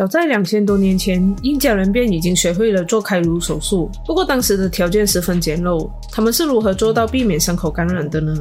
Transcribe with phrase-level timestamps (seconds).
[0.00, 3.90] 早在两千多年前，印加人便已经学会了做开颅手术。
[4.06, 8.34] 不过当时的条件十分简陋，他们是如何做到避免伤口感染的呢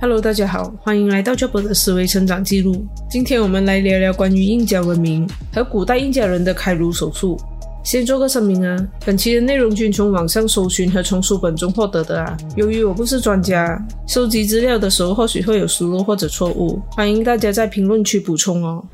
[0.00, 2.84] ？Hello，大家好，欢迎来到 Job 的思维成长记录。
[3.08, 5.24] 今天我们来聊聊关于印加文明
[5.54, 7.38] 和古代印加人的开颅手术。
[7.84, 12.36] 先做个声明啊，本期的内容均从网上搜寻和从书本中获得的啊。
[12.56, 18.84] 由于我不是专家，收集资料的时候或许会有疏漏或者错误，欢迎大家在评论区补充哦。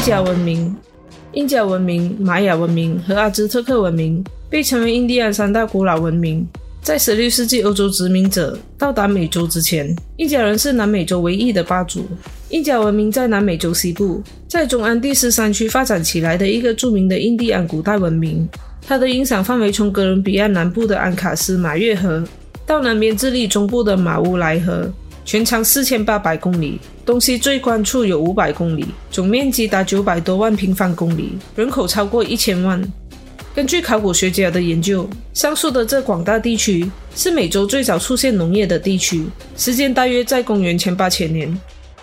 [0.00, 0.74] 印加文明、
[1.34, 6.48] 印加文明、玛雅文明和阿兹特克文明被称为印第安三大古老文明。
[6.80, 12.06] 在16世纪欧洲殖民者到达美洲之前，印加人是南美洲唯一的霸主。
[12.48, 18.48] 印加文明在南美洲西部，在中安第斯山区发展起来的一个著名的印第安古代文明。
[18.86, 22.24] 它的影响范围从哥伦比亚南部的安卡斯马约河，
[22.64, 24.90] 到南边智利中部的马乌莱河。
[25.30, 32.82] 全长四千八百公里，东西最宽处有五百公里，总面积达九百多万平方公里，人口超过一千万。
[33.54, 39.24] 根据考古学家的研究，上述的这广大地区是美洲最早出现农业的地区，
[39.56, 41.56] 时间大约在公元前八千年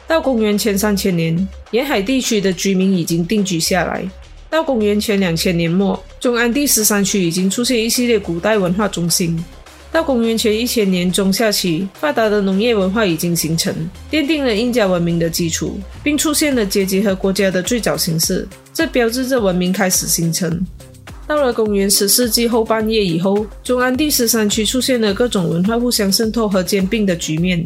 [0.08, 4.10] 到公元前三千年，沿海地区的居民已经定居下来。
[4.50, 9.38] 到公元前两千年末，中安第十三区已经出现一系列古代文化中心。
[9.92, 13.74] 到公元前一千年中下期，发达的农业文化已经形成，
[14.12, 20.66] 奠定了印加文明的基础，并出现了阶级和国家的最早形式，这标志着文明开始形成。
[21.26, 27.64] 到了公元十世纪后半叶以后，中安第十三区出现了各种文化互相渗透和兼并的局面。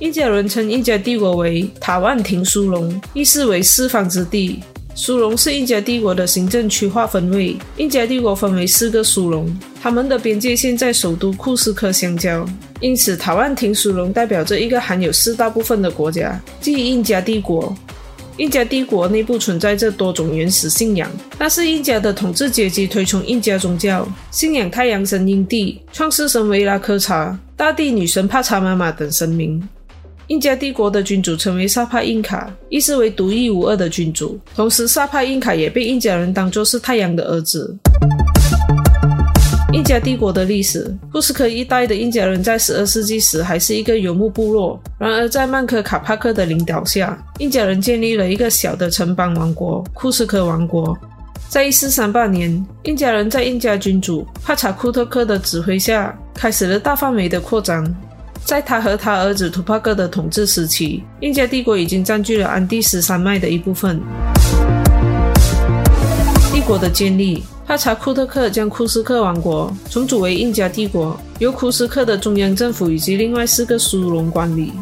[0.00, 4.60] 印加人称印加帝国为塔万廷苏隆，意思为四方之地。
[4.96, 7.56] 苏隆是印加帝国的行政区划分位。
[7.78, 12.46] 印加帝国分为四个苏隆，他们的边界线在首都库斯科相交，
[12.80, 17.76] 因此塔万廷苏隆代表着一个含有四大部分的国家，即印加帝国。
[18.36, 29.62] 印加帝国内部存在着多种原始信仰，但是印加的统治阶级推崇印加宗教，信仰太阳神印地、创世神维拉科查、大地女神帕查妈妈等神明。
[30.28, 34.38] 印加帝国的君主称为萨帕印卡，意思为独一无二的君主。
[34.54, 37.76] 同时，萨帕印卡也被印加人当作是太阳的儿子。
[39.74, 44.80] 印加帝国的历史，库斯科一带的印加人在十二世纪时还是一个游牧部落。
[44.98, 50.96] 然而，在曼科卡帕克的领导下，印加人建立了一个小的城邦王国——库斯科王国。
[51.50, 57.84] 在一四三八年，印加人在印加君主帕查库特克的指挥下，开始了大范围的扩张。
[58.44, 63.98] 在他和他儿子图帕克的统治时期，印加帝国已经占据了安第斯山脉的一部分。
[66.52, 74.74] 帝国的建立，帕查库特克将库斯克王国重组为印加帝国，由库斯克的中央政府以及另外四个苏荣管理。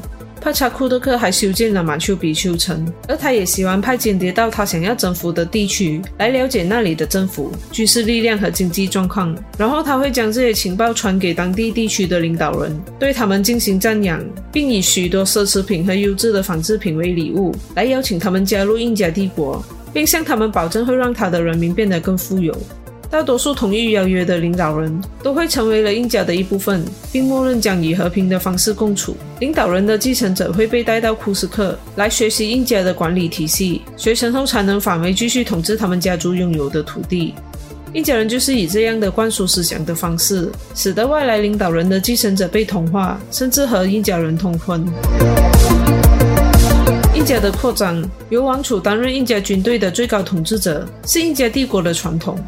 [0.43, 14.21] 帕查库特克还修建了马丘比丘城，而他也喜欢派间谍到他想要征服的地区来了解那里的政府、军事力量和经济状况，然后他会将这些情报传给当地地区的领导人，对他们进行赞扬，
[14.53, 22.53] 并以许多奢侈品和优质的仿制品为礼物，来邀请他们加入印加帝国，并向他们保证会让他的人民变得更富有。
[23.13, 24.91] 大多数同意邀约的领导人
[25.23, 29.15] 都会成为了印加的一部分，并默认将以和平的方式共处。
[29.39, 37.35] 领导人的继承者会被带到库斯克来学习印加的管理体系，学成后才能返回继续统治他们家族拥有的土地。
[37.93, 44.83] 印加人就是以这样的灌输思想的方式，使得外来领导人的继承者被同化，甚至和印加人通婚。
[47.15, 52.43] 印加的扩张，由王储担任印加军队的最高统治者，是印加帝国的传统。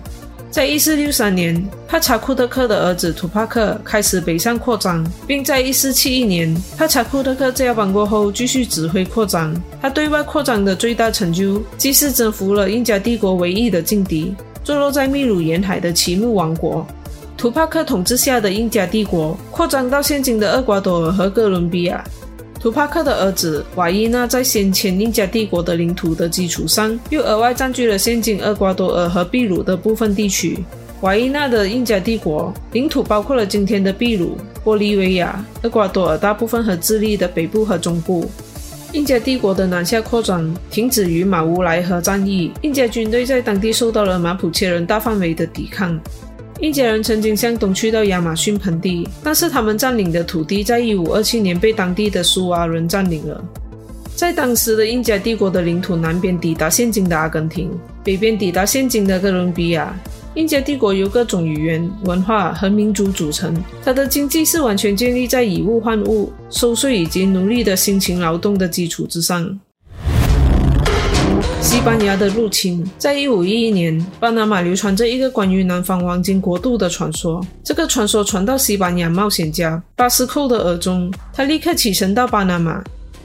[0.55, 9.53] 在一四六三年，帕查库特克的儿子图帕克开始北上扩张，并在一四七一年，帕查库特克驾崩过后继续指挥扩张。
[9.83, 14.33] 他对外扩张的最大成就，既是征服了印加帝国唯一的劲敌——
[14.63, 16.87] 坐落在秘鲁沿海的奇怒王国。
[17.37, 22.05] 图帕克统治下的印加帝国扩张到现今的厄瓜多尔和哥伦比亚。
[22.65, 30.59] 图帕克的儿子瓦伊纳在先前印加帝国的领土的基础上，又额外占据了现今厄瓜多尔和秘鲁的部分地区。
[31.03, 38.31] 瓦伊纳的印加帝国领土包括了今天的秘鲁、玻利维亚、厄瓜多尔大部分和智利的北部和中部。
[38.93, 46.01] 印加帝国的南下扩张停止于马乌莱河战役，印加军队在当地受到了马普切人大范围的抵抗。
[46.61, 53.45] 印加人曾经向东去到亚马逊盆地，但是他们占领的土地在1527年被当地的苏瓦人占领了。
[54.15, 57.69] 在当时的印加帝国的领土南边抵达现今的阿根廷，
[58.05, 59.95] 北边抵达现今的哥伦比亚。
[60.37, 63.55] 印加帝国由各种语言、文化和民族组成，
[63.85, 69.61] 它的经济是完全建立在以物换物、收税以及奴隶的辛勤劳动的基础之上。
[71.65, 72.87] 西班牙的入侵。
[72.99, 77.45] 在一五一一年，巴拿马流传着一个关于南方黄金国度的传说。
[77.65, 82.85] 这个传说传到西班牙冒险家巴斯寇的耳中，他立刻启程到巴拿马。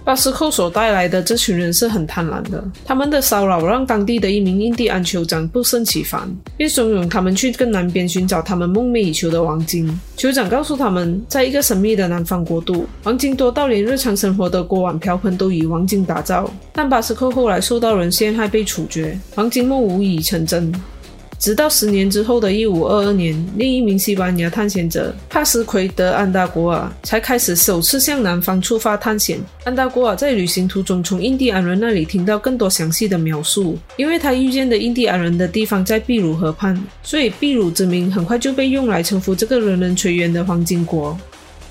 [0.09, 6.27] 巴斯寇所带来的这群人是很贪婪的，他们的骚扰让当地的一名印第安酋长不胜其烦，
[6.57, 9.87] 便怂恿他们去更南边寻找他们梦寐以求的黄金。
[10.17, 16.51] 酋长告诉他们，在一个神秘的南方国度，黄金多到连日常生活的锅碗瓢盆都以黄金打造。
[16.73, 20.73] 但巴斯寇后来受到人陷害被处决，黄金梦无疑成真。
[21.39, 29.39] 直到十年之后的1522年，另一名西班牙探险者帕斯奎德安达国尔才开始首次向南方出发探险。
[29.63, 41.17] 安达国尔在旅行途中从印第安人那里听到更多详细的描述，因为他遇见的印第安人的地方在秘鲁河畔，所以秘鲁之名很快就被用来称呼这个人人垂涎的黄金国。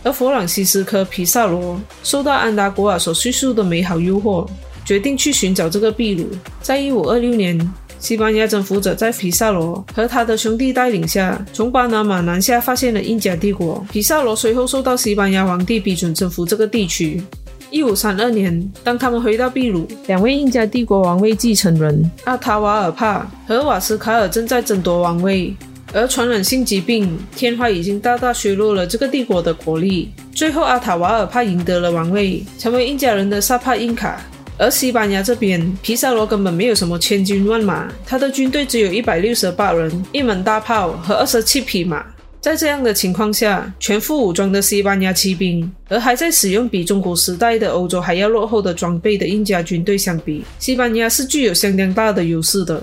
[0.03, 4.49] 而弗朗西斯科皮萨罗受到安达国尔所叙述的美好诱惑，
[4.83, 6.27] 决定去寻找这个秘鲁。
[6.63, 7.75] 在1526年。
[7.99, 13.85] 西班牙征服者在皮萨罗和他的兄弟带领下，从巴拿马南下，发现了印加帝国。
[13.91, 17.23] 皮萨罗随后受到西班牙皇帝批准征服这个地区。
[17.71, 25.55] 一五三二年，当他们回到秘鲁，两位印加帝国王位继承人阿塔瓦尔帕和瓦斯卡尔正在争夺王位，
[25.93, 30.11] 而传染性疾病天花已经大大削弱了这个帝国的国力。
[30.33, 34.19] 最后，阿塔瓦尔帕赢得了王位，成为印加人的萨帕印卡。
[34.59, 42.05] 而西班牙这边，皮萨罗根本没有什么千军万马，他的军队只有一百六十八人、一门大炮和二十七匹马。
[42.41, 52.83] 在这样的情况下，全副武装的西班牙骑兵，和还在使用比中古时代的欧洲还要落后的装备的印加军队相比，西班牙是具有相当大的优势的。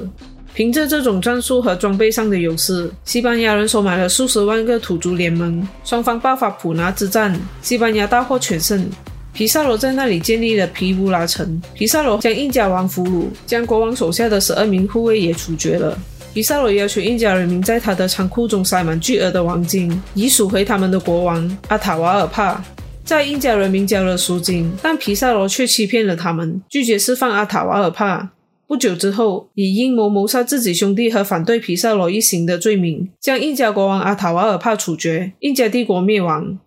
[0.54, 8.90] 凭着这种战术和装备上的优势，西班牙人收买了数十万个土著联盟，双方爆发普拿之战，西班牙大获全胜。
[9.36, 11.62] 皮萨罗在那里建立了皮乌拉城。
[11.74, 15.98] 皮萨罗将印加王俘虏，将国王手下的十二名护卫也处决了。
[16.34, 22.64] 皮萨罗要求印加人民在他的仓库中塞满巨额的黄金，以赎回他们的国王阿塔瓦尔帕。
[23.04, 28.32] 在印加人民交了赎金，但皮萨罗却欺骗了他们，拒绝释放阿塔瓦尔帕。
[28.68, 36.58] 不久之后，以阴谋谋杀自己兄弟和反对皮萨罗一行的罪名，将印加国王阿塔瓦尔帕处决，印加帝国灭亡。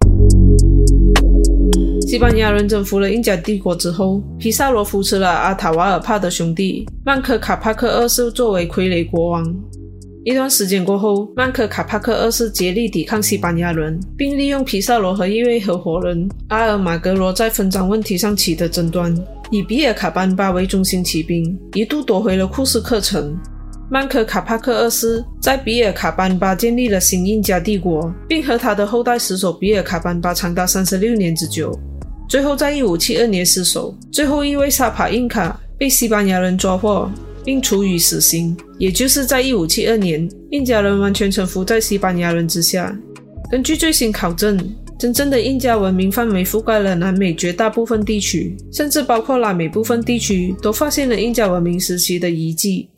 [2.09, 9.45] 西班牙人征服了印加帝国之后，皮萨罗扶持了阿塔瓦尔帕的兄弟曼科卡帕克二世作为傀儡国王。
[10.25, 19.15] 一段时间过后，曼科卡帕克二世竭力抵抗西班牙人，并利用皮萨罗和一位合伙人阿尔马格罗在分赃问题上起的争端，
[19.51, 23.39] 以比尔卡班巴为中心起兵，一度夺回了库斯克城。
[23.91, 31.79] 曼科卡帕克二世在比尔卡班巴建立了新印加帝国，并和他的后代死守比尔卡班巴长达三十六年之久。
[32.29, 37.11] 最后，在一五七二年失守，最后一位萨帕印卡被西班牙人抓获，
[37.43, 38.55] 并处以死刑。
[38.79, 42.95] 也就是在一五七二年，印加人完全臣服在西班牙人之下。
[43.51, 44.59] 根据最新考证，
[44.99, 52.91] 真正的印加文明范围覆盖了南美绝大部分地区，甚至包括拉美部分地区，都发现了印加文明时期的遗迹。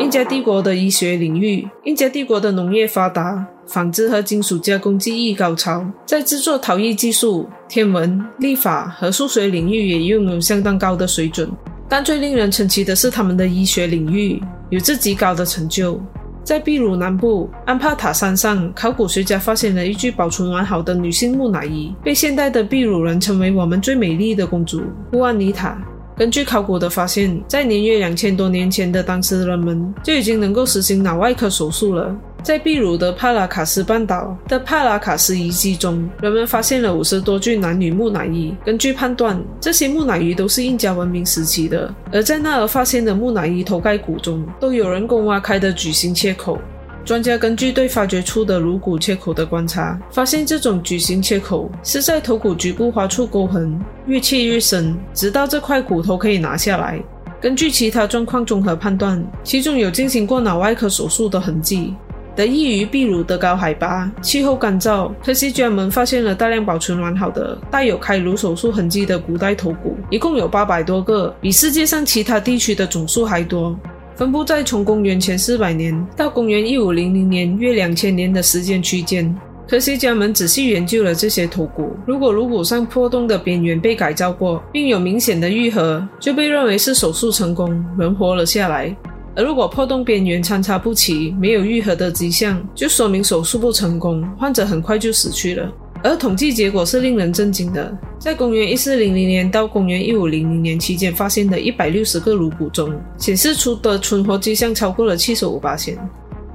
[0.00, 3.46] 印加帝国的医学领域，印加帝国的农业发达。
[3.66, 11.50] 纺织和金属加工技艺高超，在制作陶艺技术、天文、历法和数学领域也拥有相当高的水准。
[11.88, 16.00] 但最令人称奇的是，他们的医学领域有着极高的成就。
[16.42, 25.82] 在秘鲁南部安帕塔山上，考古学家发现了一具保存完好的女性木乃伊，被现代的秘鲁人称为“我们最美丽的公主”乌安妮塔。
[26.16, 32.14] 根据考古的发现，在年约两千多年前的当时人们就已经能够实行脑外科手术了。
[32.44, 38.54] 在秘鲁的帕拉卡斯半岛的帕拉卡斯遗迹中，人们发现了五十多具男女木乃伊。
[38.62, 41.92] 根据判断，这些木乃伊都是印加文明时期的。
[42.12, 46.58] 而在那儿发现的木乃伊头盖骨中，都有人工挖开的矩形切口。
[47.02, 57.02] 专家根据对发掘出的颅骨切口的观察，发现这种矩形切口是在头骨局部划出沟痕，越切越深，直到这块骨头可以拿下来。
[57.40, 61.94] 根据其他状况综合判断，其中有进行过脑外科手术的痕迹。
[62.36, 73.78] 得益于秘鲁的高海拔、气候干燥，科学家们发现了大量保存完好的、带有开颅手术痕迹的古代头骨，一共有八百多个，比世界上其他地区的总数还多，
[74.16, 79.34] 分布在从公元前四百年到公元一五零零年约两千年的时间区间。
[79.66, 88.94] 科学家们仔细研究了这些头骨，如果颅骨上破洞的边缘被改造过，并有明显的愈合，就被认为是手术成功，人活了下来。
[89.36, 95.72] 而如果破洞边缘参差不齐，没有愈合的迹象，就说明手术不成功，患者很快就死去了。
[96.02, 105.96] 而统计结果是令人震惊的，在公元一四零零年到公元一五零零年期间发现的一百六十个颅骨中，显示出的存活迹象超过了七十五八千。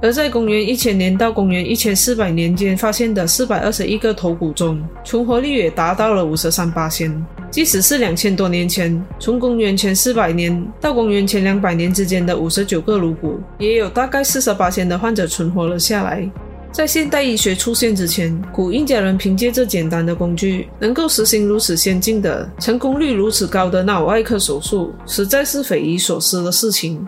[0.00, 7.12] 而在公元一千年到公元一千四百年间发现的四百二十一个头骨中，存活率也达到了五十三八千。
[7.50, 16.30] 即使是两千多年前，从公元前四百年到公元前两百年之间的五十九个颅骨，也有大概四十八千的患者存活了下来。
[16.70, 27.04] 在现代医学出现之前，古印加人凭借这简单的工具，能够实行如此先进的、成功率如此高的脑外科手术，实在是匪夷所思的事情。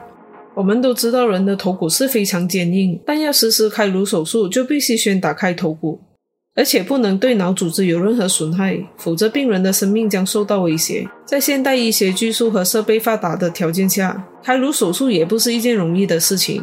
[0.56, 6.00] 我们都知道，人的头骨是非常坚硬，但要实施开颅手术，就必须先打开头骨，
[6.54, 11.08] 而且不能对脑组织有任何损害，否则病人的生命将受到威胁。
[11.24, 16.62] 在现代医学技术和设备发达的条件下，开颅手术也不是一件容易的事情。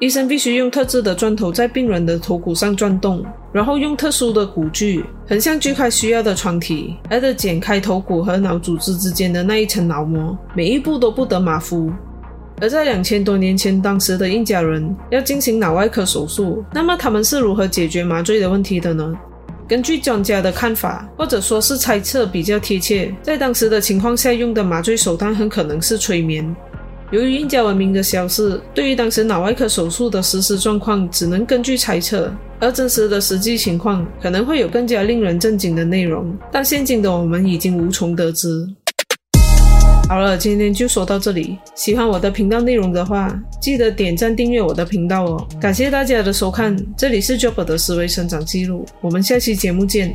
[0.00, 11.90] 医生必须用特制的钻头在病人的头骨上转动，然后用特殊的骨锯横向锯开需要的窗体，还得剪开头骨和脑组织之间的那一层脑膜，每一步都不得马虎。
[12.60, 19.14] 而在两千多年前，当时的印加人要进行脑外科手术，那么他们是如何解决麻醉的问题的呢？
[19.68, 26.56] 根据专家的看法，或者说是猜测比较贴切，在当时的情况下用的麻醉手段很可能是催眠。
[27.10, 38.66] 由于印加文明的消失，对于当时脑外科手术的实施状况，只能根据猜测，而真实的实际情况可能会有更加令人震惊的内容，但现今的我们已经无从得知。
[40.08, 41.58] 好了，今天就说到这里。
[41.74, 45.48] 喜欢我的频道内容的话，记得点赞订阅我的频道哦。
[45.60, 50.10] 感谢大家的收看，这里是 Job 的思维生长记录，我们下期节目见。